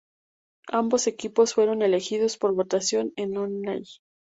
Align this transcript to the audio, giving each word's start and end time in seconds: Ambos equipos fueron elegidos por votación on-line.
Ambos 0.71 1.05
equipos 1.05 1.53
fueron 1.53 1.83
elegidos 1.83 2.35
por 2.39 2.55
votación 2.55 3.13
on-line. 3.19 3.85